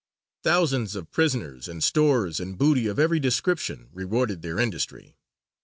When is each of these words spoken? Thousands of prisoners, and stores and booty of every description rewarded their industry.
Thousands 0.41 0.95
of 0.95 1.11
prisoners, 1.11 1.67
and 1.67 1.83
stores 1.83 2.39
and 2.39 2.57
booty 2.57 2.87
of 2.87 2.97
every 2.97 3.19
description 3.19 3.87
rewarded 3.93 4.41
their 4.41 4.57
industry. 4.57 5.15